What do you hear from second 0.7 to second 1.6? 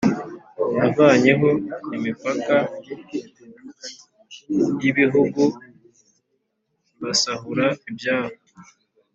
Navanyeho